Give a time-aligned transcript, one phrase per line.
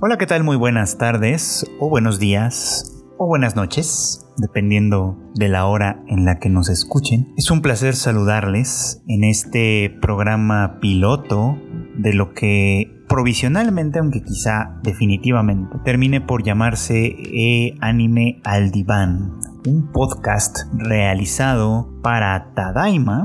[0.00, 0.44] Hola, ¿qué tal?
[0.44, 6.38] Muy buenas tardes o buenos días o buenas noches, dependiendo de la hora en la
[6.38, 7.32] que nos escuchen.
[7.36, 11.58] Es un placer saludarles en este programa piloto
[11.96, 19.90] de lo que provisionalmente, aunque quizá definitivamente, termine por llamarse e Anime al Diván, un
[19.90, 23.24] podcast realizado para Tadaima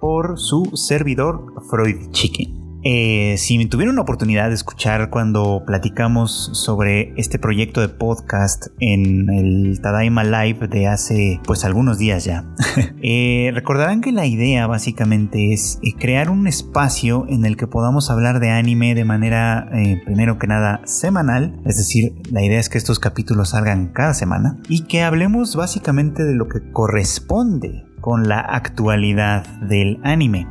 [0.00, 2.67] por su servidor Freud Chicken.
[2.84, 9.28] Eh, si tuvieron la oportunidad de escuchar cuando platicamos sobre este proyecto de podcast en
[9.30, 12.44] el Tadaima Live de hace pues algunos días ya,
[13.02, 18.10] eh, recordarán que la idea básicamente es eh, crear un espacio en el que podamos
[18.10, 19.68] hablar de anime de manera
[20.04, 24.58] primero que nada semanal, es decir, la idea es que estos capítulos salgan cada semana
[24.68, 30.46] y que hablemos básicamente de lo que corresponde con la actualidad del anime.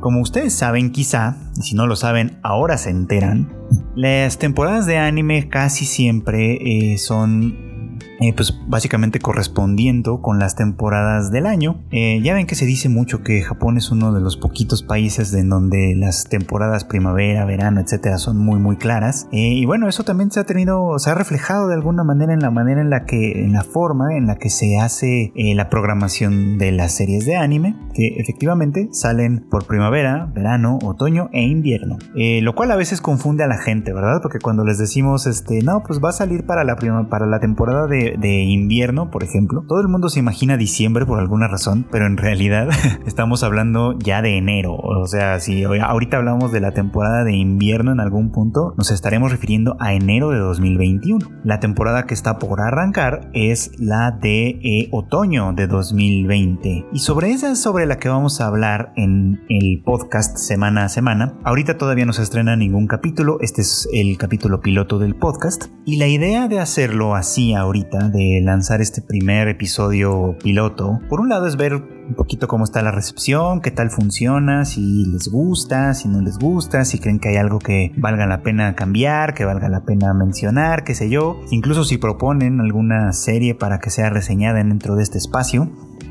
[0.00, 3.52] Como ustedes saben quizá, y si no lo saben, ahora se enteran,
[3.94, 7.73] las temporadas de anime casi siempre eh, son
[8.20, 11.82] eh, pues básicamente correspondiendo con las temporadas del año.
[11.90, 15.34] Eh, ya ven que se dice mucho que Japón es uno de los poquitos países
[15.34, 19.28] en donde las temporadas primavera, verano, etcétera son muy muy claras.
[19.32, 22.40] Eh, y bueno, eso también se ha tenido, se ha reflejado de alguna manera en
[22.40, 26.58] la manera en la que, en la forma en la que se hace la programación
[26.58, 31.98] de las series de anime, que efectivamente salen por primavera, verano, otoño e invierno.
[32.14, 34.20] lo cual a veces confunde a la gente, ¿verdad?
[34.22, 36.76] Porque cuando les decimos, este, no, pues va a salir para la,
[37.08, 41.18] para la temporada de de, invierno, por ejemplo, todo el mundo se imagina diciembre por
[41.18, 42.68] alguna razón, pero en realidad
[43.06, 44.74] estamos hablando ya de enero.
[44.74, 49.30] O sea, si ahorita hablamos de la temporada de invierno en algún punto, nos estaremos
[49.30, 51.26] refiriendo a enero de 2021.
[51.44, 56.86] La temporada que está por arrancar es la de eh, otoño de 2020.
[56.92, 60.88] Y sobre esa es sobre la que vamos a hablar en el podcast semana a
[60.88, 61.34] semana.
[61.44, 65.66] Ahorita todavía no se estrena ningún capítulo, este es el capítulo piloto del podcast.
[65.84, 71.28] Y la idea de hacerlo así ahorita de lanzar este primer episodio piloto, por un
[71.28, 75.94] lado es ver un poquito cómo está la recepción, qué tal funciona, si les gusta,
[75.94, 79.44] si no les gusta, si creen que hay algo que valga la pena cambiar, que
[79.44, 81.40] valga la pena mencionar, qué sé yo.
[81.50, 85.70] Incluso si proponen alguna serie para que sea reseñada dentro de este espacio,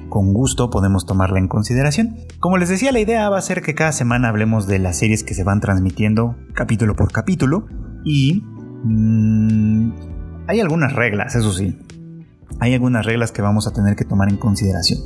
[0.09, 2.15] con gusto podemos tomarla en consideración.
[2.39, 5.23] Como les decía, la idea va a ser que cada semana hablemos de las series
[5.23, 7.65] que se van transmitiendo capítulo por capítulo
[8.03, 8.43] y
[8.83, 10.12] mm,
[10.47, 11.77] hay algunas reglas, eso sí.
[12.59, 14.99] Hay algunas reglas que vamos a tener que tomar en consideración.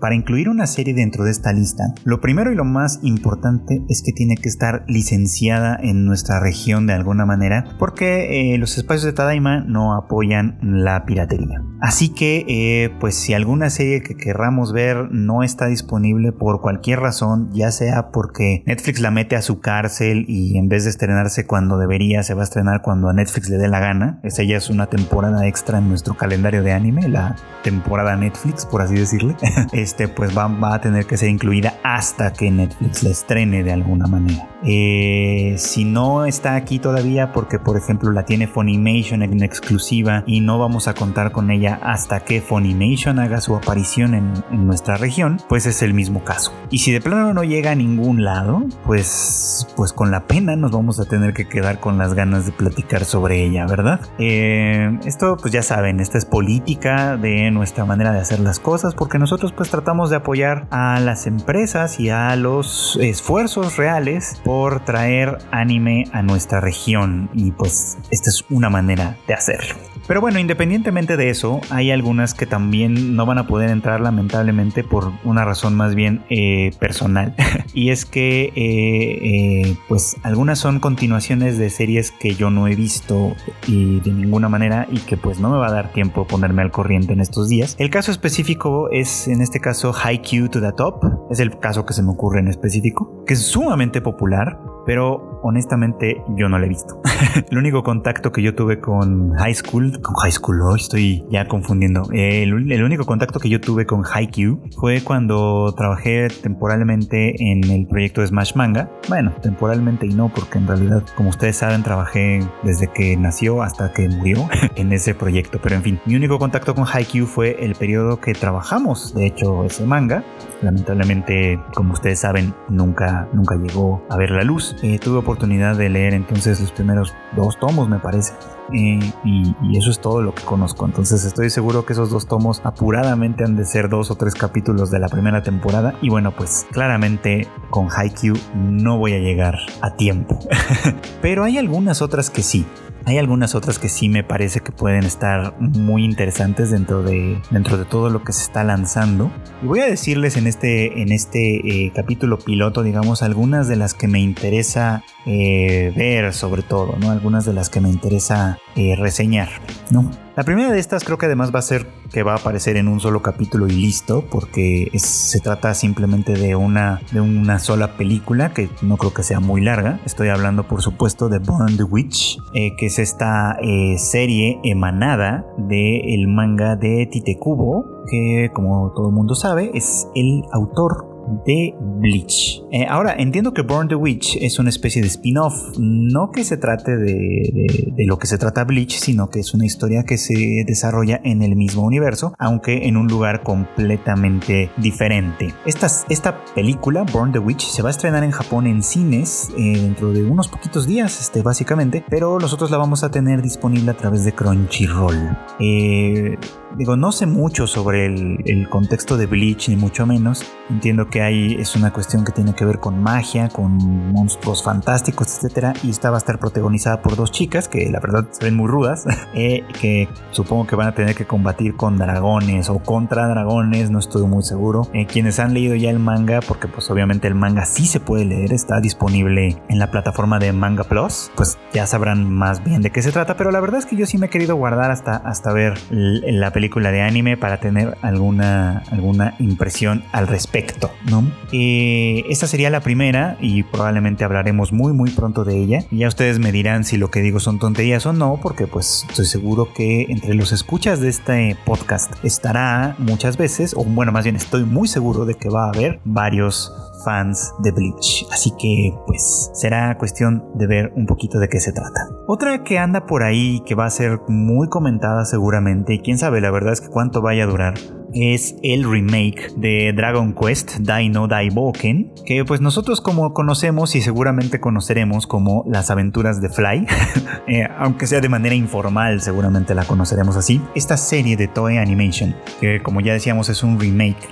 [0.00, 4.02] Para incluir una serie dentro de esta lista, lo primero y lo más importante es
[4.02, 9.04] que tiene que estar licenciada en nuestra región de alguna manera, porque eh, los espacios
[9.04, 11.62] de Tadaima no apoyan la piratería.
[11.82, 17.00] Así que, eh, pues si alguna serie que querramos ver no está disponible por cualquier
[17.00, 21.46] razón, ya sea porque Netflix la mete a su cárcel y en vez de estrenarse
[21.46, 24.56] cuando debería, se va a estrenar cuando a Netflix le dé la gana, esa ya
[24.56, 29.36] es una temporada extra en nuestro calendario de anime, la temporada Netflix, por así decirle.
[29.90, 34.06] este, pues va, a tener que ser incluida hasta que Netflix la estrene de alguna
[34.06, 34.48] manera.
[34.62, 40.42] Eh, si no está aquí todavía porque por ejemplo la tiene Funimation en exclusiva y
[40.42, 45.38] no vamos a contar con ella hasta que Funimation haga su aparición en, nuestra región,
[45.48, 46.52] pues es el mismo caso.
[46.70, 50.70] Y si de plano no llega a ningún lado, pues, pues con la pena nos
[50.70, 54.00] vamos a tener que quedar con las ganas de platicar sobre ella, ¿verdad?
[54.18, 58.94] Eh, esto pues ya saben, esta es política de nuestra manera de hacer las cosas
[58.94, 64.84] porque nosotros pues tratamos de apoyar a las empresas y a los esfuerzos reales por
[64.84, 69.74] traer anime a nuestra región y pues esta es una manera de hacerlo.
[70.10, 74.82] Pero bueno, independientemente de eso, hay algunas que también no van a poder entrar lamentablemente
[74.82, 77.36] por una razón más bien eh, personal.
[77.74, 82.74] y es que eh, eh, pues algunas son continuaciones de series que yo no he
[82.74, 83.36] visto
[83.68, 86.72] y de ninguna manera y que pues no me va a dar tiempo ponerme al
[86.72, 87.76] corriente en estos días.
[87.78, 91.04] El caso específico es en este caso Haikyuu to the Top.
[91.30, 96.22] Es el caso que se me ocurre en específico, que es sumamente popular pero honestamente
[96.36, 97.00] yo no la he visto.
[97.50, 101.46] el único contacto que yo tuve con High School, con High School, hoy estoy ya
[101.48, 102.08] confundiendo.
[102.12, 102.52] El,
[102.82, 108.28] único contacto que yo tuve con Haikyuu fue cuando trabajé temporalmente en el proyecto de
[108.28, 108.90] Smash Manga.
[109.08, 113.92] Bueno, temporalmente y no, porque en realidad, como ustedes saben, trabajé desde que nació hasta
[113.92, 115.60] que murió en ese proyecto.
[115.62, 119.59] Pero en fin, mi único contacto con Haikyuu fue el periodo que trabajamos, de hecho,
[119.64, 120.24] ese manga.
[120.62, 124.76] Lamentablemente, como ustedes saben, nunca, nunca llegó a ver la luz.
[124.82, 128.32] Eh, tuve oportunidad de leer entonces los primeros dos tomos, me parece.
[128.72, 130.84] Eh, y, eso es todo lo que conozco.
[130.84, 134.90] Entonces estoy seguro que esos dos tomos apuradamente han de ser dos o tres capítulos
[134.90, 135.94] de la primera temporada.
[136.02, 140.38] Y bueno, pues claramente con Haikyuu no voy a llegar a tiempo.
[141.22, 142.66] Pero hay algunas otras que sí.
[143.06, 147.78] Hay algunas otras que sí me parece que pueden estar muy interesantes dentro de, dentro
[147.78, 149.30] de todo lo que se está lanzando.
[149.62, 153.94] Y voy a decirles en este, en este eh, capítulo piloto, digamos, algunas de las
[153.94, 157.10] que me interesa eh, ver sobre todo, ¿no?
[157.10, 159.48] Algunas de las que me interesa eh, reseñar,
[159.90, 160.10] ¿no?
[160.36, 162.88] La primera de estas creo que además va a ser que va a aparecer en
[162.88, 168.54] un solo capítulo y listo, porque se trata simplemente de una, de una sola película
[168.54, 170.00] que no creo que sea muy larga.
[170.06, 173.58] Estoy hablando por supuesto de Burn the Witch, eh, que es esta
[173.98, 180.42] serie emanada del manga de Tite Kubo, que como todo el mundo sabe es el
[180.52, 181.09] autor
[181.44, 182.62] de Bleach.
[182.72, 186.56] Eh, ahora, entiendo que Born the Witch es una especie de spin-off, no que se
[186.56, 191.20] trate de, lo que se trata Bleach, sino que es una historia que se desarrolla
[191.24, 195.54] en el mismo universo, aunque en un lugar completamente diferente.
[195.66, 199.78] Esta, esta película, Born the Witch, se va a estrenar en Japón en cines eh,
[199.80, 203.96] dentro de unos poquitos días, este, básicamente, pero nosotros la vamos a tener disponible a
[203.96, 205.36] través de Crunchyroll.
[205.58, 206.38] Eh,
[206.76, 210.44] digo, no sé mucho sobre el, contexto de Bleach, ni mucho menos.
[210.68, 213.76] Entiendo que hay es una cuestión que tiene que ver con magia, con
[214.12, 218.26] monstruos fantásticos, etcétera, y esta va a estar protagonizada por dos chicas que la verdad
[218.30, 222.68] se ven muy rudas, eh, que supongo que van a tener que combatir con dragones
[222.70, 224.88] o contra dragones, no estoy muy seguro.
[224.92, 228.24] Eh, quienes han leído ya el manga, porque pues obviamente el manga sí se puede
[228.24, 232.90] leer, está disponible en la plataforma de Manga Plus, pues ya sabrán más bien de
[232.90, 235.16] qué se trata, pero la verdad es que yo sí me he querido guardar hasta,
[235.16, 240.90] hasta ver la película de anime para tener alguna, alguna impresión al respecto.
[241.10, 241.30] ¿no?
[241.52, 245.84] Esta sería la primera y probablemente hablaremos muy muy pronto de ella.
[245.90, 249.06] Y ya ustedes me dirán si lo que digo son tonterías o no, porque pues
[249.08, 254.24] estoy seguro que entre los escuchas de este podcast estará muchas veces, o bueno, más
[254.24, 258.26] bien estoy muy seguro de que va a haber varios fans de Bleach.
[258.32, 262.08] Así que pues será cuestión de ver un poquito de qué se trata.
[262.26, 266.40] Otra que anda por ahí que va a ser muy comentada seguramente y quién sabe
[266.40, 267.74] la verdad es que cuánto vaya a durar
[268.12, 274.60] es el remake de Dragon Quest Dino Daiboken, que pues nosotros como conocemos y seguramente
[274.60, 276.86] conoceremos como las aventuras de Fly,
[277.46, 282.34] eh, aunque sea de manera informal seguramente la conoceremos así, esta serie de Toei Animation,
[282.60, 284.28] que como ya decíamos es un remake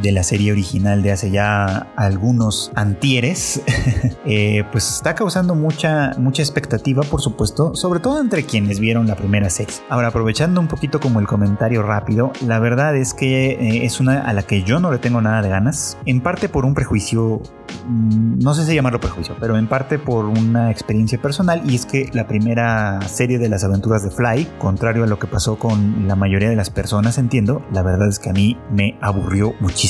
[0.00, 3.62] de la serie original de hace ya algunos antieres,
[4.26, 9.16] eh, pues está causando mucha, mucha expectativa, por supuesto, sobre todo entre quienes vieron la
[9.16, 9.74] primera serie.
[9.88, 14.22] Ahora, aprovechando un poquito como el comentario rápido, la verdad es que eh, es una
[14.22, 17.42] a la que yo no le tengo nada de ganas, en parte por un prejuicio
[17.86, 21.86] Mm, no sé si llamarlo prejuicio, pero en parte por una experiencia personal y es
[21.86, 26.06] que la primera serie de las aventuras de Fly, contrario a lo que pasó con
[26.06, 29.81] la mayoría de las personas, entiendo, la verdad es que a mí me aburrió muchísimo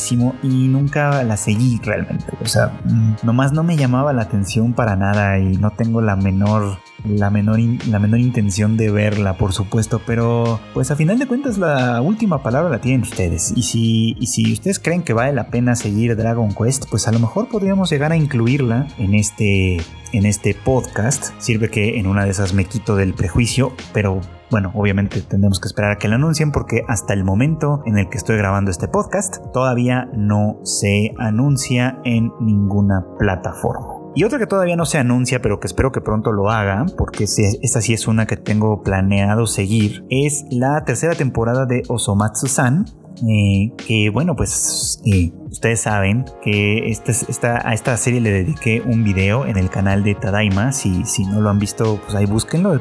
[0.43, 2.27] y nunca la seguí realmente.
[2.43, 6.17] O sea, mm, nomás no me llamaba la atención para nada y no tengo la
[6.17, 7.59] menor la menor,
[7.89, 12.43] la menor intención de verla, por supuesto, pero pues a final de cuentas la última
[12.43, 13.53] palabra la tienen ustedes.
[13.57, 17.13] Y si, y si ustedes creen que vale la pena seguir Dragon Quest, pues a
[17.13, 19.79] lo mejor podríamos llegar a incluirla en este,
[20.13, 21.33] en este podcast.
[21.39, 24.21] Sirve que en una de esas me quito del prejuicio, pero
[24.53, 28.11] bueno, obviamente tendremos que esperar a que la anuncien porque hasta el momento en el
[28.11, 33.87] que estoy grabando este podcast todavía no se anuncia en ninguna plataforma.
[34.15, 37.25] Y otra que todavía no se anuncia, pero que espero que pronto lo haga, porque
[37.25, 42.85] esta sí es una que tengo planeado seguir, es la tercera temporada de Osomatsu-san,
[43.27, 48.83] eh, que bueno, pues eh, ustedes saben que este esta, a esta serie le dediqué
[48.85, 50.73] un video en el canal de Tadaima.
[50.73, 52.81] Si, si no lo han visto, pues ahí búsquenlo.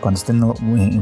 [0.00, 0.40] cuando estén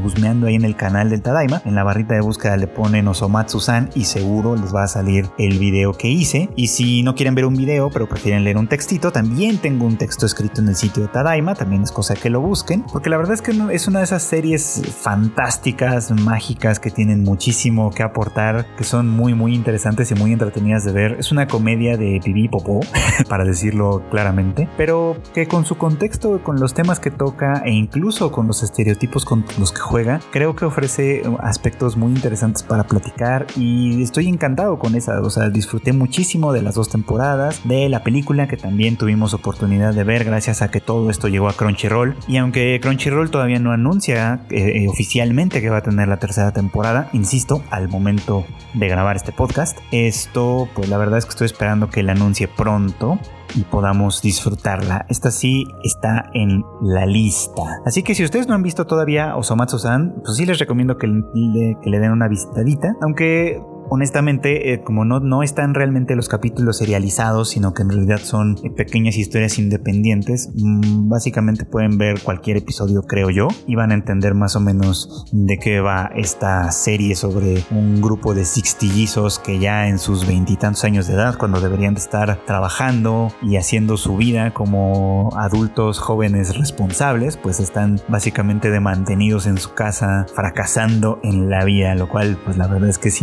[0.01, 3.89] busmeando ahí en el canal del Tadaima, en la barrita de búsqueda le ponen Osomatsu-san
[3.95, 6.49] y seguro les va a salir el video que hice.
[6.55, 9.97] Y si no quieren ver un video, pero prefieren leer un textito, también tengo un
[9.97, 11.55] texto escrito en el sitio de Tadaima.
[11.55, 14.21] También es cosa que lo busquen, porque la verdad es que es una de esas
[14.21, 20.31] series fantásticas, mágicas, que tienen muchísimo que aportar, que son muy, muy interesantes y muy
[20.31, 22.79] entretenidas de ver es una comedia de pipí popó,
[23.29, 28.31] para decirlo claramente, pero que con su contexto, con los temas que toca e incluso
[28.31, 33.47] con los estereotipos con los que juega, creo que ofrece aspectos muy interesantes para platicar
[33.55, 38.03] y estoy encantado con esa, o sea, disfruté muchísimo de las dos temporadas, de la
[38.03, 42.15] película que también tuvimos oportunidad de ver gracias a que todo esto llegó a Crunchyroll
[42.27, 46.51] y aunque Crunchyroll todavía no anuncia eh, eh, oficialmente que va a tener la tercera
[46.51, 51.29] temporada, insisto, al momento de grabar este podcast, esto pues la la verdad es que
[51.29, 53.19] estoy esperando que la anuncie pronto
[53.53, 55.05] y podamos disfrutarla.
[55.09, 57.61] Esta sí está en la lista.
[57.85, 61.77] Así que si ustedes no han visto todavía Osomatsu-san, pues sí les recomiendo que le,
[61.83, 62.95] que le den una visitadita.
[63.01, 68.19] Aunque honestamente, eh, como no, no están realmente los capítulos serializados, sino que en realidad
[68.19, 73.91] son eh, pequeñas historias independientes, mm, básicamente pueden ver cualquier episodio, creo yo, y van
[73.91, 79.39] a entender más o menos de qué va esta serie sobre un grupo de sixtillizos
[79.39, 83.97] que ya en sus veintitantos años de edad, cuando deberían de estar trabajando y haciendo
[83.97, 91.19] su vida como adultos jóvenes responsables, pues están básicamente de mantenidos en su casa, fracasando
[91.23, 93.21] en la vida, lo cual pues la verdad es que es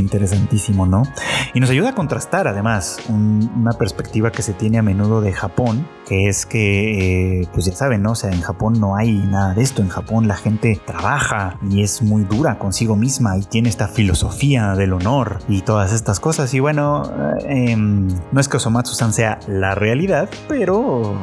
[1.55, 5.87] Y nos ayuda a contrastar además una perspectiva que se tiene a menudo de Japón,
[6.07, 8.13] que es que, eh, pues ya saben, ¿no?
[8.13, 11.83] O sea, en Japón no hay nada de esto, en Japón la gente trabaja y
[11.83, 16.53] es muy dura consigo misma y tiene esta filosofía del honor y todas estas cosas.
[16.55, 17.03] Y bueno,
[17.47, 21.17] em, no es que Osomatsu-san sea la realidad, pero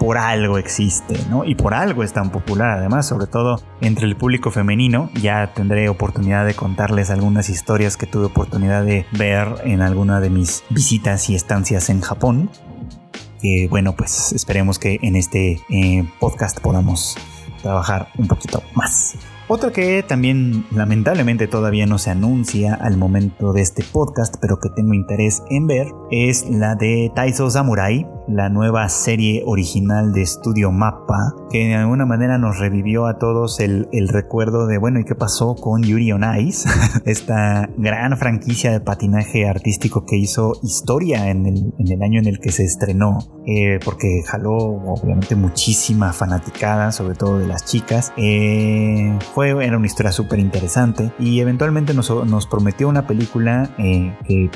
[0.00, 1.44] por algo existe, ¿no?
[1.44, 5.10] Y por algo es tan popular, además, sobre todo entre el público femenino.
[5.14, 10.30] Ya tendré oportunidad de contarles algunas historias que tuve oportunidad de ver en alguna de
[10.30, 12.50] mis visitas y estancias en Japón.
[13.40, 17.16] Que bueno, pues esperemos que en este eh, podcast podamos
[17.62, 19.14] trabajar un poquito más.
[19.52, 24.68] Otra que también lamentablemente todavía no se anuncia al momento de este podcast, pero que
[24.76, 30.70] tengo interés en ver, es la de Taiso Samurai, la nueva serie original de Studio
[30.70, 35.16] Mappa, que de alguna manera nos revivió a todos el, recuerdo de, bueno, ¿y qué
[35.16, 36.68] pasó con Yuri on Ice?
[37.04, 42.52] Esta gran franquicia de patinaje artístico que hizo historia en el, año en el que
[42.52, 48.12] se estrenó, eh, porque jaló obviamente muchísima fanaticada, sobre todo de las chicas.
[48.16, 54.50] Eh, era una historia súper interesante y eventualmente nos, prometió una película eh, que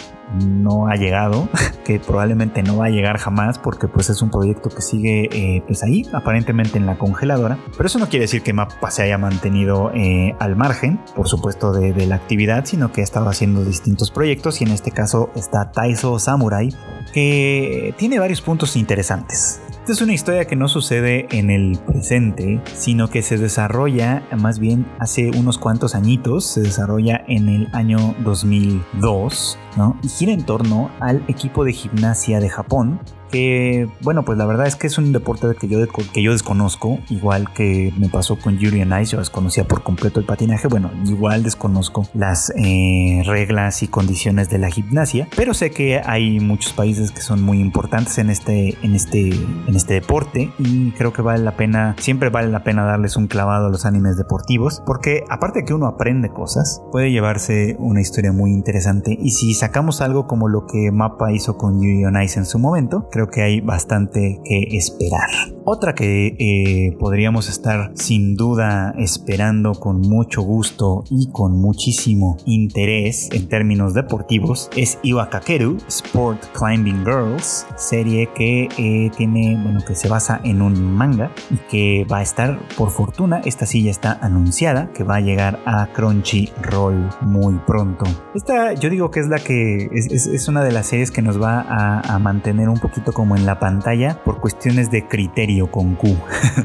[0.45, 1.49] no ha llegado,
[1.85, 5.63] que probablemente no va a llegar jamás porque pues es un proyecto que sigue eh,
[5.67, 9.19] pues ahí aparentemente en la congeladora, pero eso no quiere decir que Mappa se haya
[9.19, 13.65] mantenido eh, al margen, por supuesto, de, de, la actividad, sino que ha estado haciendo
[13.65, 16.69] distintos proyectos y en este caso está Taiso Samurai,
[17.13, 19.61] que tiene varios puntos interesantes.
[19.85, 24.59] Esta es una historia que no sucede en el presente, sino que se desarrolla más
[24.59, 29.99] bien hace unos cuantos añitos, se desarrolla en el año 2002, ¿no?
[30.03, 32.99] Y gira en torno al equipo de gimnasia de Japón,
[33.35, 37.01] que, bueno, pues la verdad es que es un deporte que yo, que yo desconozco,
[37.11, 40.93] igual que me pasó con Yuri and Ice, yo desconocía por completo el patinaje, bueno,
[41.05, 46.75] igual desconozco las eh, reglas y condiciones de la gimnasia, pero sé que hay muchos
[46.75, 51.21] países que son muy importantes en este, en este, en este deporte y creo que
[51.21, 55.25] vale la pena, siempre vale la pena darles un clavado a los animes deportivos, porque
[55.29, 60.03] aparte de que uno aprende cosas, puede llevarse una historia muy interesante y si sacamos
[60.03, 63.43] algo como lo que Mappa hizo con Yuri on Ice en su momento, creo que
[63.43, 65.54] hay bastante que esperar.
[65.67, 73.31] Otra que eh, podríamos estar sin duda esperando con mucho gusto y con muchísimo interés
[73.33, 80.07] en términos deportivos es Iwakakeru Sport Climbing Girls, serie que eh, tiene, bueno, que se
[80.07, 84.91] basa en un manga y que va a estar, por fortuna, esta silla está anunciada,
[84.93, 88.05] que va a llegar a Crunchyroll muy pronto.
[88.35, 91.63] Esta yo digo que es la que es, una de las series que nos va
[91.63, 96.17] a, a mantener un poquito como en la pantalla por cuestiones de criterio con Q.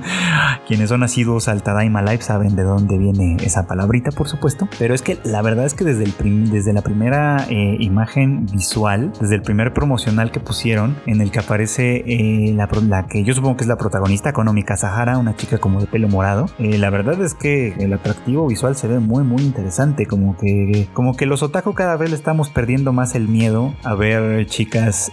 [0.68, 4.68] Quienes son nacidos al Tadaima Live saben de dónde viene esa palabrita, por supuesto.
[4.78, 9.12] Pero es que la verdad es que desde, el desde la primera eh, imagen visual,
[9.20, 12.68] desde el primer promocional que pusieron, en el que aparece eh, la,
[13.08, 16.48] que yo supongo que es la protagonista, Konomi Sahara, una chica como de pelo morado,
[16.60, 20.06] eh, la verdad es que el atractivo visual se ve muy, muy interesante.
[20.06, 23.96] Como que, como que los otaku cada vez le estamos perdiendo más el miedo a
[23.96, 25.12] ver chicas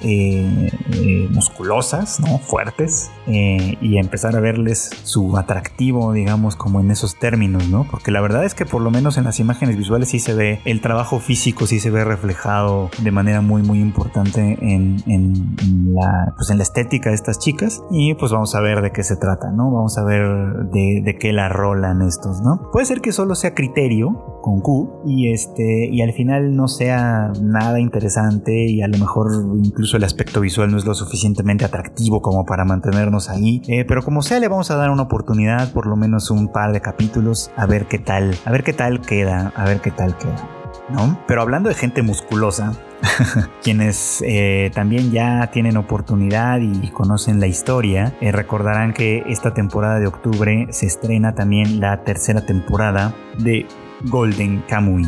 [1.31, 2.39] musculosas, ¿no?
[2.39, 3.11] Fuertes,
[3.81, 7.87] y empezar a verles su atractivo, digamos, como en esos términos, ¿no?
[7.91, 10.61] Porque la verdad es que por lo menos en las imágenes visuales sí se ve
[10.65, 15.03] el trabajo físico, sí se ve reflejado de manera muy, muy importante en,
[15.93, 17.83] la, pues en la estética de estas chicas.
[17.91, 19.71] Y pues vamos a ver de qué se trata, ¿no?
[19.71, 20.27] Vamos a ver
[20.73, 22.71] de, de qué la rolan estos, ¿no?
[22.73, 27.33] Puede ser que solo sea criterio, con Q y este y al final no sea
[27.43, 29.27] nada interesante y a lo mejor
[29.61, 34.03] incluso el aspecto visual no es lo suficientemente atractivo como para mantenernos ahí eh, pero
[34.03, 37.51] como sea le vamos a dar una oportunidad por lo menos un par de capítulos
[37.57, 40.49] a ver qué tal a ver qué tal queda a ver qué tal queda
[40.91, 41.19] ¿no?
[41.27, 42.73] Pero hablando de gente musculosa,
[43.65, 49.99] quienes eh, también ya tienen oportunidad y conocen la historia, eh, recordarán que esta temporada
[49.99, 53.67] de octubre se estrena también la tercera temporada de
[54.05, 55.05] Golden Kamuy.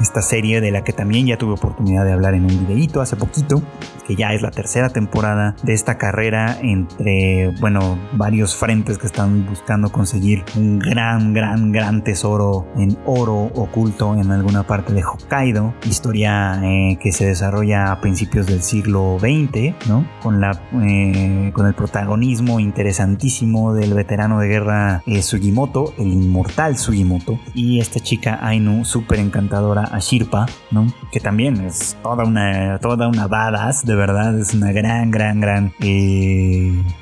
[0.00, 3.16] Esta serie de la que también ya tuve oportunidad de hablar en un videíto hace
[3.16, 3.62] poquito
[4.06, 9.46] que ya es la tercera temporada de esta carrera entre, bueno, varios frentes que están
[9.46, 15.74] buscando conseguir un gran, gran, gran tesoro en oro oculto en alguna parte de Hokkaido.
[15.88, 20.06] Historia eh, que se desarrolla a principios del siglo XX, ¿no?
[20.22, 26.76] Con, la, eh, con el protagonismo interesantísimo del veterano de guerra eh, Sugimoto, el inmortal
[26.76, 30.86] Sugimoto, y esta chica Ainu, súper encantadora, Ashirpa, ¿no?
[31.10, 35.72] Que también es toda una, toda una badass, de verdad, es una gran, gran, gran,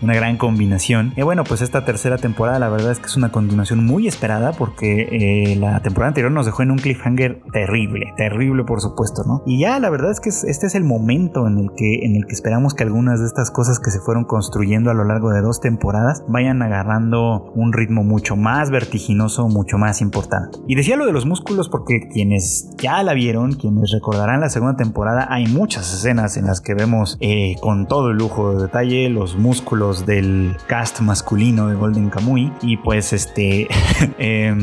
[0.02, 1.12] una gran combinación.
[1.16, 4.52] Y bueno, pues esta tercera temporada, la verdad es que es una continuación muy esperada
[4.52, 9.42] porque la temporada anterior nos dejó en un cliffhanger terrible, terrible por supuesto, ¿no?
[9.46, 12.26] Y ya la verdad es que este es el momento en el que en el
[12.26, 15.40] que esperamos que algunas de estas cosas que se fueron construyendo a lo largo de
[15.40, 20.58] dos temporadas vayan agarrando un ritmo mucho más vertiginoso, mucho más importante.
[20.66, 24.76] Y decía lo de los músculos porque quienes ya la vieron, quienes recordarán la segunda
[24.76, 29.08] temporada, hay muchas escenas en las que vemos eh, con todo el lujo de detalle
[29.08, 33.68] los músculos del cast masculino de Golden Kamuy y pues este
[34.18, 34.54] eh,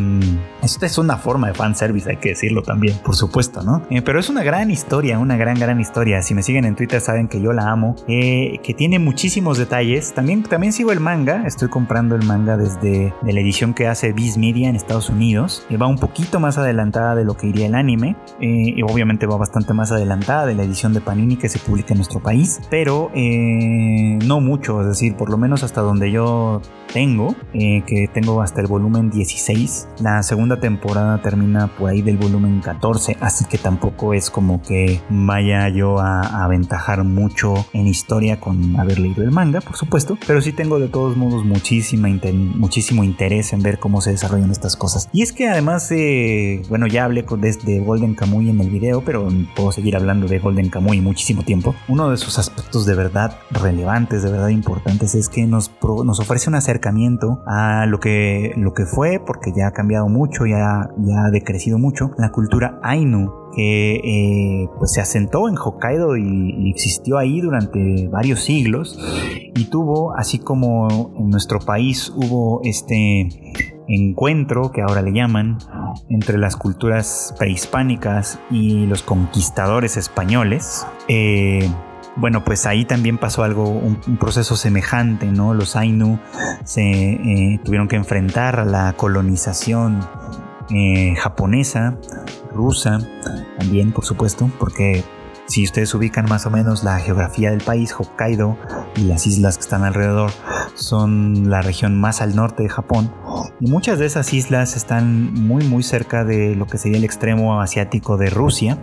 [0.67, 3.83] esto es una forma de fanservice, hay que decirlo también, por supuesto, ¿no?
[3.89, 6.21] Eh, pero es una gran historia, una gran, gran historia.
[6.21, 10.13] Si me siguen en Twitter saben que yo la amo, eh, que tiene muchísimos detalles.
[10.13, 14.13] También, también sigo el manga, estoy comprando el manga desde de la edición que hace
[14.13, 15.65] Viz Media en Estados Unidos.
[15.81, 17.96] Va un poquito más adelantada de lo que iría el anime,
[18.39, 21.97] y obviamente va bastante más adelantada de la edición de Panini que se publica en
[21.97, 26.61] nuestro país, pero no mucho, es decir, por lo menos hasta donde yo
[26.93, 29.87] tengo, que tengo hasta el volumen 16.
[29.99, 35.01] La segunda temporada termina por ahí del volumen 14, así que tampoco es como que
[35.09, 40.41] vaya yo a, aventajar mucho en historia con haber leído el manga, por supuesto, pero
[40.41, 42.07] sí tengo de todos modos muchísima
[42.55, 45.09] muchísimo interés en ver cómo se desarrollan estas cosas.
[45.13, 49.01] Y es que además, eh, bueno, ya hablé con, de, Golden Kamuy en el video,
[49.01, 51.75] pero puedo seguir hablando de Golden Kamuy muchísimo tiempo.
[51.87, 55.71] Uno de sus aspectos de verdad relevantes, de verdad importantes, es que nos,
[56.03, 60.45] nos ofrece un acercamiento a lo que, lo que fue, porque ya ha cambiado mucho,
[60.45, 66.17] ya ya, ha decrecido mucho, la cultura Ainu, que eh, pues se asentó en Hokkaido
[66.17, 68.99] y, existió ahí durante varios siglos
[69.55, 73.29] y tuvo, así como en nuestro país hubo este
[73.87, 75.57] encuentro que ahora le llaman
[76.09, 80.85] entre las culturas prehispánicas y los conquistadores españoles.
[81.07, 81.67] Eh,
[82.17, 85.53] bueno, pues ahí también pasó algo, un, proceso semejante, ¿no?
[85.53, 86.19] Los Ainu
[86.63, 89.99] se eh, tuvieron que enfrentar a la colonización
[90.69, 91.95] eh, japonesa,
[92.53, 92.99] rusa,
[93.59, 95.03] también por supuesto, porque
[95.47, 98.57] si ustedes ubican más o menos la geografía del país, Hokkaido
[98.95, 100.31] y las islas que están alrededor
[100.75, 103.11] son la región más al norte de Japón
[103.59, 107.61] y muchas de esas islas están muy muy cerca de lo que sería el extremo
[107.61, 108.77] asiático de Rusia,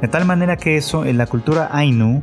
[0.00, 2.20] de tal manera que eso, en la cultura Ainu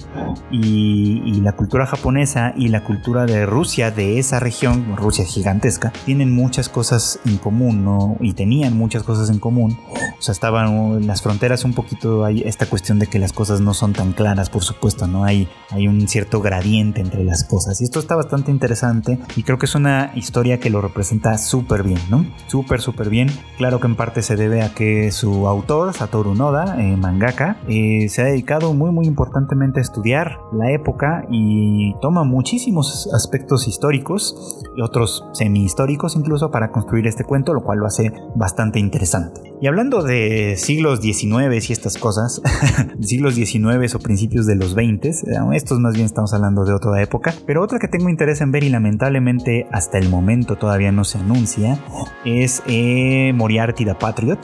[0.51, 6.31] y, la cultura japonesa y la cultura de Rusia de esa región, Rusia gigantesca, tienen
[6.31, 8.15] muchas cosas en común, ¿no?
[8.19, 9.79] Y tenían muchas cosas en común.
[10.19, 13.70] O sea, estaban las fronteras un poquito, hay esta cuestión de que las cosas no
[13.73, 15.23] son tan claras, por supuesto, ¿no?
[15.23, 17.81] Hay, hay un cierto gradiente entre las cosas.
[17.81, 21.83] Y esto está bastante interesante y creo que es una historia que lo representa súper
[21.83, 22.25] bien, ¿no?
[22.47, 23.29] Súper, súper bien.
[23.57, 28.07] Claro que en parte se debe a que su autor, Satoru Noda, eh, mangaka, eh,
[28.09, 34.61] se ha dedicado muy, muy importantemente a estudiar la época y toma muchísimos aspectos históricos
[34.75, 39.51] y otros semi-históricos incluso para construir este cuento, lo cual lo hace bastante interesante.
[39.61, 42.41] Y hablando de siglos XIX y estas cosas,
[43.01, 45.13] siglos XIX o principios de los 20, eh,
[45.53, 48.63] estos más bien estamos hablando de otra época, pero otra que tengo interés en ver
[48.63, 51.79] y lamentablemente hasta el momento todavía no se anuncia
[52.25, 54.39] es eh, Moriarty the Patriot,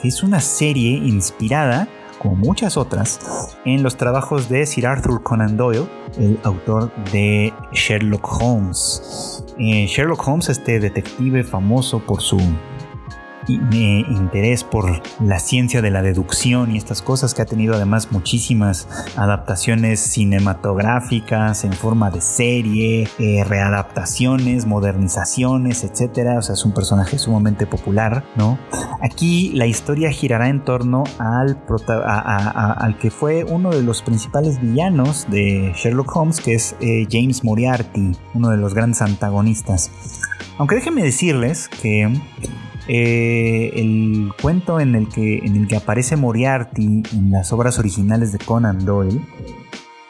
[0.00, 3.20] que es una serie inspirada como muchas otras,
[3.64, 5.86] en los trabajos de Sir Arthur Conan Doyle,
[6.18, 9.44] el autor de Sherlock Holmes.
[9.58, 12.38] Eh, Sherlock Holmes, este detective famoso por su
[13.48, 18.88] interés por la ciencia de la deducción y estas cosas que ha tenido además muchísimas
[19.16, 26.38] adaptaciones cinematográficas en forma de serie, eh, readaptaciones, modernizaciones, etcétera.
[26.38, 28.58] O sea, es un personaje sumamente popular, ¿no?
[29.02, 31.58] Aquí la historia girará en torno al,
[31.98, 37.44] al que fue uno de los principales villanos de Sherlock Holmes, que es eh, James
[37.44, 39.90] Moriarty, uno de los grandes antagonistas.
[40.58, 42.10] Aunque déjenme decirles que
[42.88, 48.32] eh, el cuento en el, que, en el que aparece Moriarty en las obras originales
[48.32, 49.20] de Conan Doyle,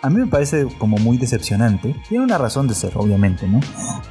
[0.02, 1.96] a mí me parece como muy decepcionante.
[2.08, 3.60] Tiene una razón de ser, obviamente, ¿no?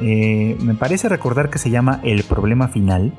[0.01, 3.13] Eh, me parece recordar que se llama El problema final.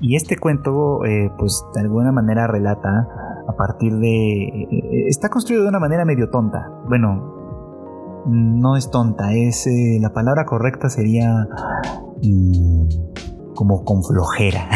[0.00, 3.06] Y este cuento, eh, pues de alguna manera relata
[3.48, 4.66] a partir de...
[5.08, 6.68] está construido de una manera medio tonta.
[6.88, 7.36] Bueno,
[8.26, 11.46] no es tonta, es eh, la palabra correcta sería
[12.22, 12.88] mm,
[13.56, 14.68] como con flojera.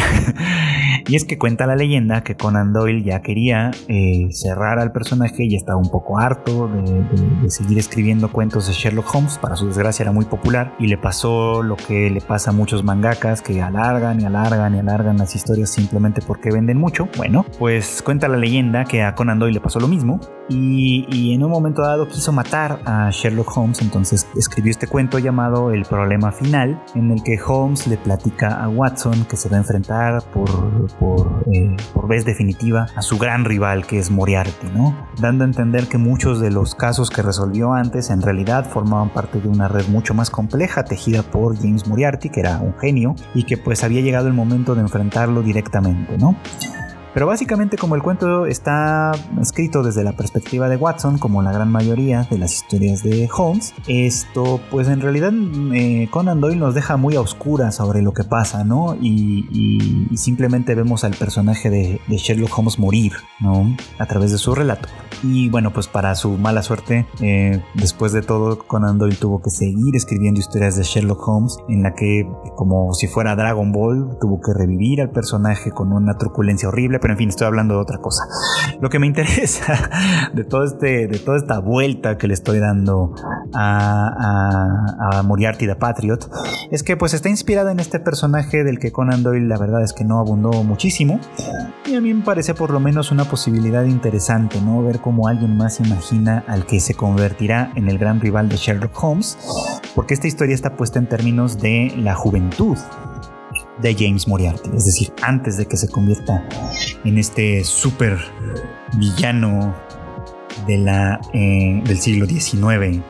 [1.07, 5.45] y es que cuenta la leyenda que Conan Doyle ya quería eh, cerrar al personaje
[5.45, 9.39] y estaba un poco harto de, seguir escribiendo cuentos de Sherlock Holmes.
[9.39, 12.83] Para su desgracia era muy popular y le pasó lo que le pasa a muchos
[12.83, 17.09] mangakas que alargan y alargan y alargan las historias simplemente porque venden mucho.
[17.17, 20.19] Bueno, pues cuenta la leyenda que a Conan Doyle le pasó lo mismo
[20.51, 23.81] y, en un momento dado quiso matar a Sherlock Holmes.
[23.81, 28.69] Entonces escribió este cuento llamado El problema final en el que Holmes le platica a
[28.69, 33.45] Watson que se va a enfrentar por, por, eh, por, vez definitiva a su gran
[33.45, 34.97] rival que es Moriarty, ¿no?
[35.21, 39.41] Dando a entender que muchos de los casos que resolvió antes en realidad formaban parte
[39.41, 43.45] de una red mucho más compleja tejida por James Moriarty, que era un genio, y
[43.45, 46.35] que pues había llegado el momento de enfrentarlo directamente, ¿no?
[47.13, 51.71] Pero básicamente como el cuento está escrito desde la perspectiva de Watson, como la gran
[51.71, 55.33] mayoría de las historias de Holmes, esto pues en realidad
[55.75, 58.97] eh, Conan Doyle nos deja muy a oscuras sobre lo que pasa, ¿no?
[59.01, 63.77] Y, simplemente vemos al personaje de, Sherlock Holmes morir, ¿no?
[63.99, 64.89] A través de su relato.
[65.23, 69.51] Y bueno, pues para su mala suerte, eh, después de todo, Conan Doyle tuvo que
[69.51, 74.41] seguir escribiendo historias de Sherlock Holmes, en la que, como si fuera Dragon Ball, tuvo
[74.41, 77.99] que revivir al personaje con una truculencia horrible pero en fin, estoy hablando de otra
[77.99, 78.25] cosa.
[78.81, 79.91] Lo que me interesa
[80.35, 83.15] de, todo este, de toda esta vuelta que le estoy dando
[83.55, 86.31] a, a, Moriarty the Patriot
[86.71, 89.93] es que pues está inspirada en este personaje del que Conan Doyle la verdad es
[89.93, 91.21] que no abundó muchísimo
[91.87, 94.83] y a mí me parece por lo menos una posibilidad interesante, ¿no?
[94.83, 99.03] Ver cómo alguien más imagina al que se convertirá en el gran rival de Sherlock
[99.03, 99.37] Holmes,
[99.95, 102.77] porque esta historia está puesta en términos de la juventud
[103.83, 106.47] de James Moriarty, es decir, antes de que se convierta
[107.05, 108.19] en este super
[108.97, 109.75] villano
[110.67, 113.03] de la, eh, del siglo XIX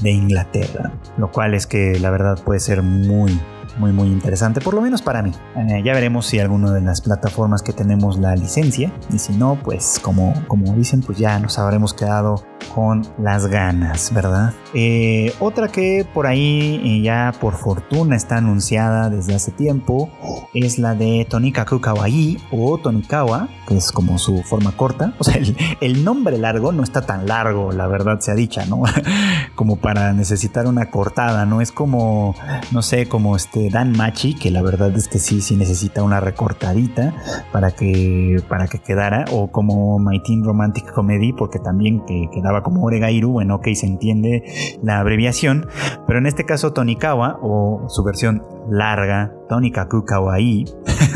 [0.00, 3.38] de Inglaterra, lo cual es que la verdad puede ser muy,
[3.78, 5.32] muy muy interesante, por lo menos para mí.
[5.56, 9.58] Eh, ya veremos si alguna de las plataformas que tenemos la licencia y si no,
[9.62, 14.52] pues como, como dicen, pues ya nos habremos quedado con las ganas, ¿verdad?
[14.74, 20.10] Eh, otra que por ahí eh, ya por fortuna está anunciada desde hace tiempo
[20.54, 25.14] es la de Tonikaku Kawaii o Tonikawa, que es como su forma corta.
[25.20, 25.38] O sea,
[25.80, 28.82] el, nombre largo no está tan largo, la verdad sea dicha, ¿no?
[29.54, 31.60] como para necesitar una cortada, ¿no?
[31.60, 32.34] Es como,
[32.72, 36.20] no sé, como este Dan Machi, que la verdad es que sí, sí necesita una
[36.20, 37.14] recortadita
[37.52, 42.49] para que, para que quedara, o como My Teen Romantic Comedy, porque también que quedaba
[42.62, 44.44] como Oregairu, bueno, ok, se entiende
[44.82, 45.66] la abreviación,
[46.06, 50.64] pero en este caso Tonikawa, o su versión larga, Tonikaku Kawaii,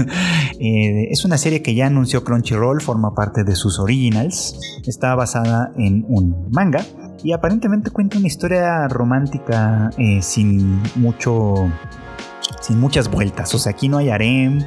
[0.60, 5.72] eh, es una serie que ya anunció Crunchyroll, forma parte de sus originals, está basada
[5.76, 6.84] en un manga,
[7.24, 11.66] y aparentemente cuenta una historia romántica eh, sin mucho
[12.60, 13.54] sin muchas vueltas.
[13.54, 14.58] O sea, aquí no hay harem,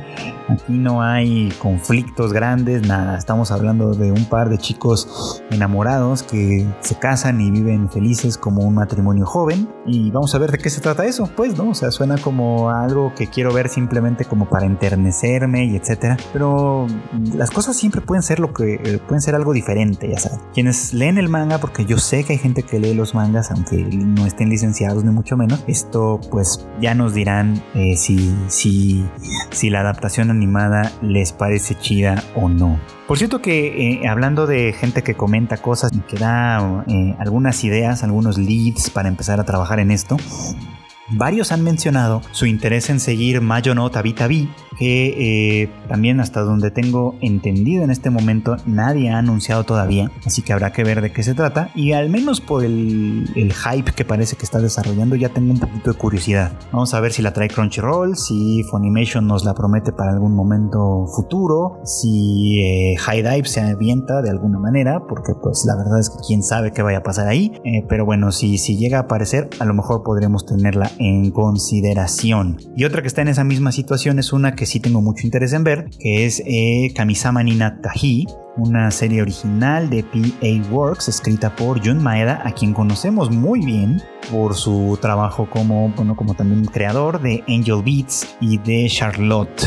[0.50, 3.18] aquí no hay conflictos grandes, nada.
[3.18, 8.62] Estamos hablando de un par de chicos enamorados que se casan y viven felices como
[8.62, 9.68] un matrimonio joven.
[9.86, 11.70] Y vamos a ver de qué se trata eso, pues, ¿no?
[11.70, 16.18] O sea, suena como algo que quiero ver simplemente como para enternecerme y etcétera.
[16.34, 16.88] Pero
[17.34, 20.40] las cosas siempre pueden ser lo que eh, pueden ser algo diferente, ya saben.
[20.54, 23.76] Quienes leen el manga, porque yo sé que hay gente que lee los mangas, aunque
[23.76, 27.62] no estén licenciados ni mucho menos, esto pues ya nos dirán.
[27.76, 29.06] Eh, si, si,
[29.52, 32.80] si, la adaptación animada les parece chida o no.
[33.06, 37.66] Por cierto que eh, hablando de gente que comenta cosas y que da eh, algunas
[37.66, 40.16] ideas, algunos leads para empezar a trabajar en esto,
[41.10, 43.90] Varios han mencionado su interés en seguir Mayo no
[44.78, 50.42] que eh, también hasta donde tengo entendido en este momento nadie ha anunciado todavía, así
[50.42, 54.06] que habrá que ver de qué se trata y al menos por el, hype que
[54.06, 56.52] parece que está desarrollando ya tengo un poquito de curiosidad.
[56.72, 61.08] Vamos a ver si la trae Crunchyroll, si Funimation nos la promete para algún momento
[61.08, 66.10] futuro, si eh, High Dive se avienta de alguna manera, porque pues la verdad es
[66.10, 69.02] que quién sabe qué vaya a pasar ahí, eh, pero bueno, si, si llega a
[69.02, 72.58] aparecer a lo mejor podremos tenerla en consideración.
[72.76, 75.54] Y otra que está en esa misma situación es una que sí tengo mucho interés
[75.54, 81.56] en ver, que es eh, Kamisama Nina Tahi, una serie original de PA Works escrita
[81.56, 86.66] por Jun Maeda, a quien conocemos muy bien por su trabajo como, bueno, como también
[86.66, 89.62] creador de Angel Beats y de Charlotte,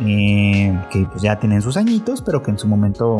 [0.00, 3.16] eh, que pues ya tienen sus añitos, pero que en su momento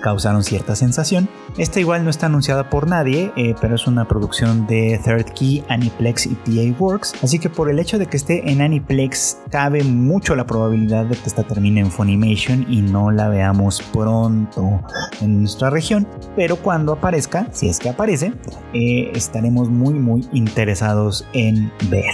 [0.00, 1.28] causaron cierta sensación.
[1.56, 5.64] Esta igual no está anunciada por nadie, eh, pero es una producción de Third Key,
[5.68, 9.84] Aniplex y PA Works, así que por el hecho de que esté en Aniplex cabe
[9.84, 14.80] mucho la probabilidad de que esta termine en Funimation y no la veamos pronto
[15.20, 18.32] en nuestra región, pero cuando aparezca, si es que aparece,
[18.72, 22.04] eh, estaremos muy muy interesados en ver.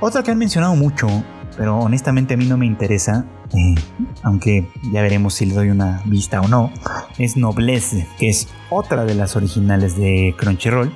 [0.00, 1.08] Otra que han mencionado mucho
[1.56, 3.74] pero honestamente a mí no me interesa, eh,
[4.22, 6.72] aunque ya veremos si le doy una vista o no,
[7.18, 10.92] es Noblesse, que es otra de las originales de Crunchyroll.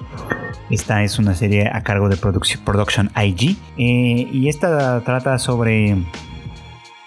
[0.68, 5.96] Esta es una serie a cargo de Production IG eh, y esta trata sobre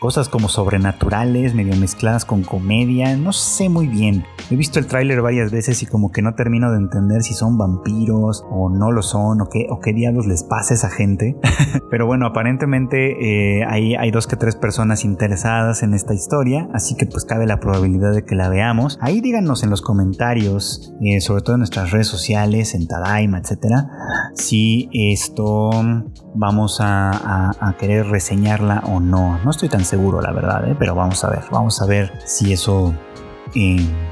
[0.03, 4.25] cosas como sobrenaturales, medio mezcladas con comedia, no sé muy bien.
[4.51, 7.57] He visto el tráiler varias veces y como que no termino de entender si son
[7.57, 11.37] vampiros o no lo son o qué, o qué diablos les pasa a esa gente.
[11.89, 17.05] Pero bueno, aparentemente eh, hay, dos que tres personas interesadas en esta historia, así que
[17.05, 18.97] pues cabe la probabilidad de que la veamos.
[18.99, 23.87] Ahí díganos en los comentarios, eh, sobre todo en nuestras redes sociales, en Tadaima, etcétera,
[24.35, 25.71] si esto
[26.35, 29.39] vamos a, querer reseñarla o no.
[29.43, 30.75] No estoy tan seguro, la verdad, ¿eh?
[30.77, 32.93] pero vamos a ver, vamos a ver si eso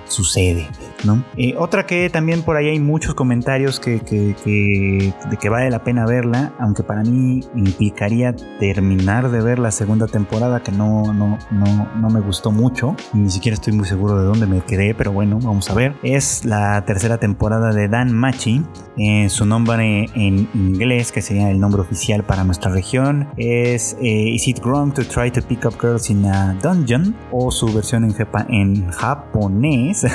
[0.06, 0.68] sucede.
[1.04, 1.24] ¿no?
[1.38, 6.06] Eh, otra que también por ahí hay muchos comentarios que, de que vale la pena
[6.06, 12.10] verla, aunque para mí implicaría terminar de ver la segunda temporada que no, no, no,
[12.10, 15.70] me gustó mucho, ni siquiera estoy muy seguro de dónde me quedé, pero bueno, vamos
[15.70, 15.96] a ver.
[16.04, 18.64] Es la tercera temporada de Dan Machi,
[18.98, 24.30] eh, su nombre en inglés, que sería el nombre oficial para nuestra región, es eh,
[24.30, 27.16] Is It Wrong to Try to Pick Up Girls in a Dungeon?
[27.32, 28.16] o su versión en,
[28.50, 28.92] en
[29.34, 30.08] ポネス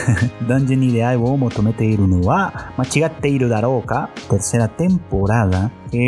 [0.47, 4.11] 男女に出会いを求めているのは間違っているだろうか？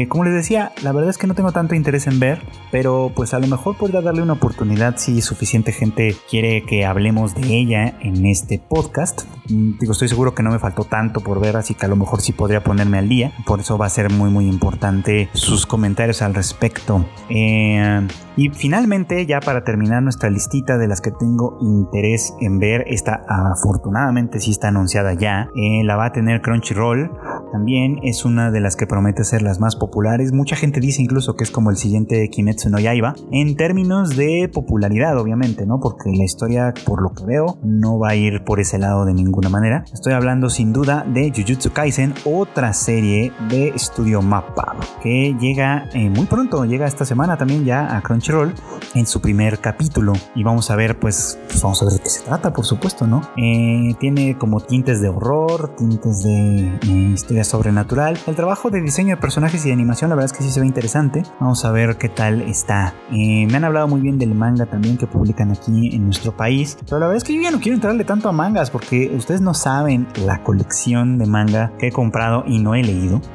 [0.08, 3.34] Como les decía, la verdad es que no tengo tanto interés en ver, pero pues
[3.34, 7.94] a lo mejor podría darle una oportunidad si suficiente gente quiere que hablemos de ella
[8.00, 9.22] en este podcast.
[9.48, 11.96] Mm, digo, estoy seguro que no me faltó tanto por ver, así que a lo
[11.96, 13.32] mejor sí podría ponerme al día.
[13.46, 17.06] Por eso va a ser muy muy importante sus comentarios al respecto.
[17.28, 22.84] Eh, y finalmente, ya para terminar nuestra listita de las que tengo interés en ver,
[22.86, 25.48] esta afortunadamente sí está anunciada ya.
[25.56, 27.10] Eh, la va a tener Crunchyroll.
[27.50, 30.32] También es una de las que promete ser las más populares.
[30.32, 33.14] Mucha gente dice incluso que es como el siguiente Kimetsu no Yaiba.
[33.32, 35.80] En términos de popularidad, obviamente, ¿no?
[35.80, 39.14] Porque la historia, por lo que veo, no va a ir por ese lado de
[39.14, 39.84] ninguna manera.
[39.92, 46.10] Estoy hablando sin duda de Jujutsu Kaisen, otra serie de estudio Mappa, que llega eh,
[46.10, 48.54] muy pronto, llega esta semana también ya a Crunchyroll
[48.94, 50.12] en su primer capítulo.
[50.34, 53.06] Y vamos a ver, pues, pues vamos a ver de qué se trata, por supuesto,
[53.06, 53.22] ¿no?
[53.36, 58.18] Eh, tiene como tintes de horror, tintes de eh, historia sobrenatural.
[58.26, 60.60] El trabajo de diseño de personajes y de animación, la verdad es que sí se
[60.60, 61.22] ve interesante.
[61.40, 62.94] Vamos a ver qué tal está.
[63.12, 66.76] Eh, me han hablado muy bien del manga también que publican aquí en nuestro país.
[66.84, 69.40] Pero la verdad es que yo ya no quiero entrarle tanto a mangas porque ustedes
[69.40, 73.20] no saben la colección de manga que he comprado y no he leído.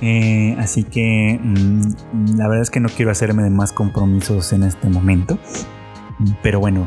[0.00, 4.62] Eh, así que mm, la verdad es que no quiero hacerme de más compromisos en
[4.64, 5.38] este momento.
[6.42, 6.84] Pero bueno,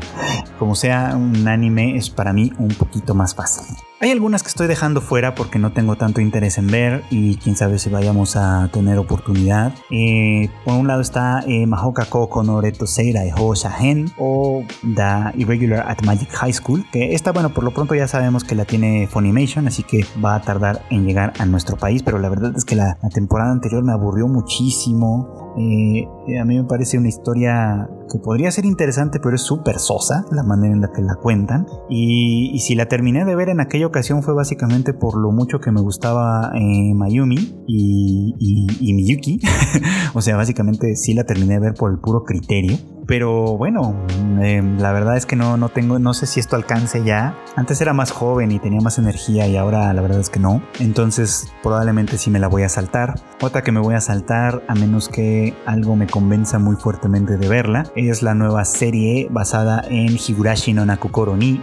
[0.58, 3.76] como sea un anime es para mí un poquito más fácil.
[4.00, 7.56] Hay algunas que estoy dejando fuera porque no tengo tanto interés en ver y quién
[7.56, 9.74] sabe si vayamos a tener oportunidad.
[9.90, 15.36] Eh, por un lado está eh, Mahoka Koko no Reto Seira Ho Shahen o The
[15.36, 18.64] Irregular at Magic High School, que esta, bueno, por lo pronto ya sabemos que la
[18.66, 22.52] tiene Funimation, así que va a tardar en llegar a nuestro país, pero la verdad
[22.56, 25.47] es que la, temporada anterior me aburrió muchísimo.
[25.56, 26.06] Eh,
[26.38, 30.42] a mí me parece una historia que podría ser interesante, pero es súper sosa la
[30.42, 31.66] manera en la que la cuentan.
[31.88, 35.60] Y, y si la terminé de ver en aquello ocasión fue básicamente por lo mucho
[35.60, 38.34] que me gustaba eh, Mayumi y,
[38.80, 39.40] y Miyuki.
[40.14, 42.76] o sea, básicamente sí la terminé de ver por el puro criterio.
[43.08, 43.96] Pero bueno,
[44.42, 47.34] em, la verdad es que no, no tengo, no sé si esto alcance ya.
[47.56, 50.62] Antes era más joven y tenía más energía y ahora la verdad es que no.
[50.78, 53.14] Entonces probablemente sí me la voy a saltar.
[53.40, 57.48] Otra que me voy a saltar, a menos que algo me convenza muy fuertemente de
[57.48, 61.62] verla, es la nueva serie basada en Higurashi no Nakukoro ni.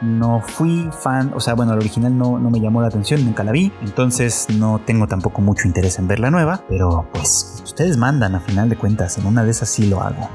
[0.00, 3.44] No fui fan, o sea, bueno, la original no, no me llamó la atención, nunca
[3.44, 3.70] la vi.
[3.82, 6.64] Entonces no tengo tampoco mucho interés en ver la nueva.
[6.68, 9.16] Pero pues ustedes mandan a final de cuentas.
[9.18, 10.28] En una de esas sí lo hago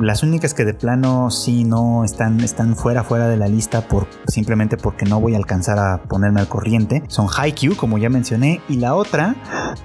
[0.00, 4.06] las únicas que de plano sí no están, están fuera, fuera de la lista por,
[4.26, 8.60] simplemente porque no voy a alcanzar a ponerme al corriente son Haikyuu, como ya mencioné,
[8.68, 9.36] y la otra,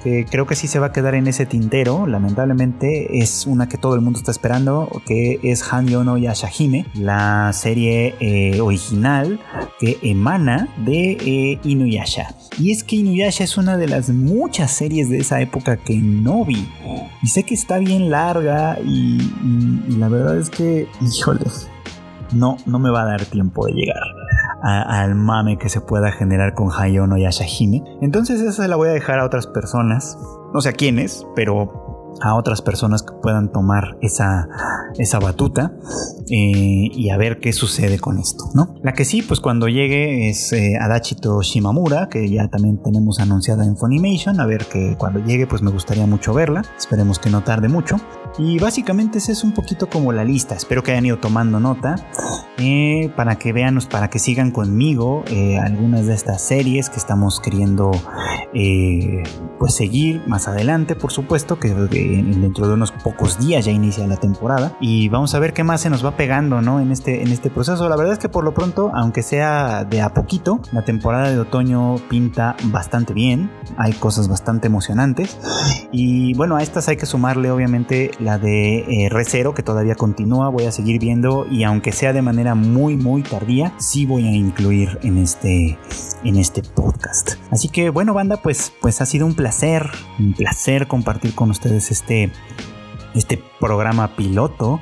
[0.04, 3.78] que creo que sí se va a quedar en ese tintero, lamentablemente, es una que
[3.78, 9.40] todo el mundo está esperando, que es Han Yono Yashahime, la serie eh, original
[9.80, 12.36] que emana de eh, Inuyasha.
[12.60, 16.46] Y es que Inuyasha es una de las muchas series de esa época que no
[16.46, 16.68] vi.
[17.22, 21.46] Y sé que está bien larga y y, la verdad es que, híjole,
[22.34, 24.02] no, no me va a dar tiempo de llegar
[24.64, 27.84] al mame que se pueda generar con Hayono y Ashahime.
[28.02, 30.18] Entonces esa la voy a dejar a otras personas.
[30.54, 31.84] No sé a quiénes, pero
[32.22, 34.48] a otras personas que puedan tomar esa,
[34.98, 35.74] esa batuta
[36.30, 38.76] eh, y a ver qué sucede con esto, ¿no?
[38.84, 43.66] La que sí, pues cuando llegue es eh, Adachito Shimamura, que ya también tenemos anunciada
[43.66, 47.44] en Funimation, a ver que cuando llegue pues me gustaría mucho verla, esperemos que no
[47.44, 47.98] tarde mucho.
[48.38, 50.56] Y básicamente ese es un poquito como la lista.
[50.56, 51.96] Espero que hayan ido tomando nota
[52.58, 57.40] eh, para que vean, para que sigan conmigo eh, algunas de estas series que estamos
[57.40, 57.92] queriendo
[58.54, 59.24] eh,
[59.58, 64.18] pues seguir más adelante, por supuesto, que dentro de unos pocos días ya inicia la
[64.18, 66.80] temporada y vamos a ver qué más se nos va pegando, ¿no?
[66.80, 67.90] En este en este proceso.
[67.90, 71.40] La verdad es que por lo pronto, aunque sea de a poquito, la temporada de
[71.40, 73.52] otoño pinta bastante bien.
[73.78, 75.38] Hay cosas bastante emocionantes
[75.92, 80.50] y bueno a estas hay que sumarle obviamente la de eh, Recero, que todavía continúa,
[80.50, 84.32] voy a seguir viendo y aunque sea de manera muy muy tardía, sí voy a
[84.32, 85.78] incluir en este,
[86.24, 87.34] en este podcast.
[87.52, 91.92] Así que bueno banda, pues, pues ha sido un placer, un placer compartir con ustedes
[91.92, 92.32] este
[93.14, 94.82] este programa piloto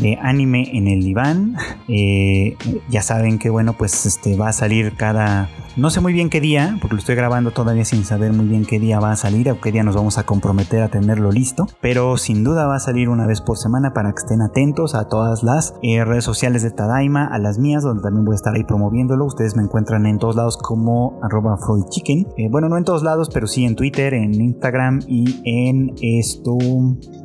[0.00, 1.56] de anime en el diván.
[1.88, 2.56] Eh,
[2.88, 6.40] ya saben que bueno, pues este va a salir cada no sé muy bien qué
[6.40, 9.48] día, porque lo estoy grabando todavía sin saber muy bien qué día va a salir
[9.50, 11.68] o qué día nos vamos a comprometer a tenerlo listo.
[11.80, 15.08] Pero sin duda va a salir una vez por semana para que estén atentos a
[15.08, 18.52] todas las eh, redes sociales de Tadaima, a las mías, donde también voy a estar
[18.54, 19.24] ahí promoviéndolo.
[19.24, 21.56] Ustedes me encuentran en todos lados como arroba
[21.88, 22.26] Chicken.
[22.36, 26.58] Eh, bueno, no en todos lados, pero sí en Twitter, en Instagram y en esto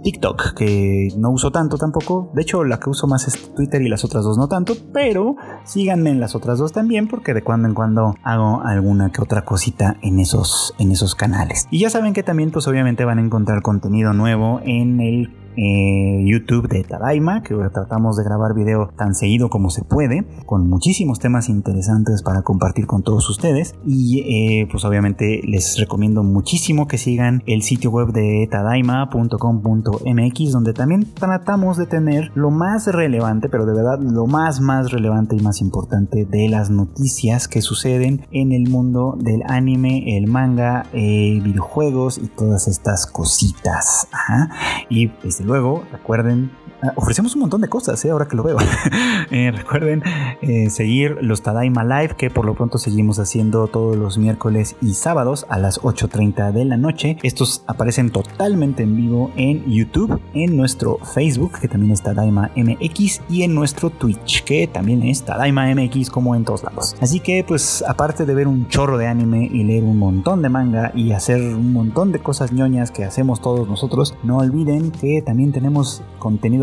[0.03, 2.31] TikTok, que no uso tanto tampoco.
[2.33, 5.35] De hecho, la que uso más es Twitter y las otras dos no tanto, pero
[5.63, 9.43] síganme en las otras dos también, porque de cuando en cuando hago alguna que otra
[9.43, 11.67] cosita en esos, en esos canales.
[11.71, 16.23] Y ya saben que también pues obviamente van a encontrar contenido nuevo en el eh,
[16.25, 21.19] YouTube de Tadaima, que tratamos de grabar video tan seguido como se puede, con muchísimos
[21.19, 23.75] temas interesantes para compartir con todos ustedes.
[23.85, 30.73] Y eh, pues obviamente les recomiendo muchísimo que sigan el sitio web de tadaima.com.mx, donde
[30.73, 35.39] también tratamos de tener lo más relevante, pero de verdad lo más más relevante y
[35.39, 41.39] más importante de las noticias que suceden en el mundo del anime, el manga, eh,
[41.43, 44.07] videojuegos y todas estas cositas.
[44.89, 46.51] Y este, luego, recuerden
[46.95, 48.11] ofrecemos un montón de cosas, ¿eh?
[48.11, 48.57] ahora que lo veo.
[49.31, 50.03] Eh, recuerden
[50.41, 54.93] eh, seguir los Tadaima Live, que por lo pronto seguimos haciendo todos los miércoles y
[54.93, 57.17] sábados a las 8.30 de la noche.
[57.23, 63.21] Estos aparecen totalmente en vivo en YouTube, en nuestro Facebook, que también es Tadaima MX,
[63.29, 66.95] y en nuestro Twitch, que también es Tadaima MX, como en todos lados.
[67.01, 70.49] Así que, pues, aparte de ver un chorro de anime y leer un montón de
[70.49, 75.21] manga y hacer un montón de cosas ñoñas que hacemos todos nosotros, no olviden que
[75.21, 76.03] también tenemos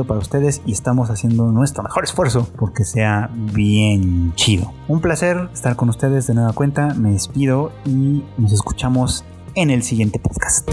[0.04, 4.72] para ustedes y estamos haciendo nuestro mejor esfuerzo porque sea bien chido.
[4.88, 9.82] Un placer estar con ustedes de nueva cuenta, me despido y nos escuchamos en el
[9.82, 10.70] siguiente podcast.